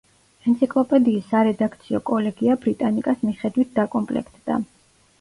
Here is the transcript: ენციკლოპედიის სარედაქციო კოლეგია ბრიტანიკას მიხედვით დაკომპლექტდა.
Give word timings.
ენციკლოპედიის 0.51 1.27
სარედაქციო 1.33 2.03
კოლეგია 2.13 2.57
ბრიტანიკას 2.65 3.25
მიხედვით 3.31 3.75
დაკომპლექტდა. 3.81 4.63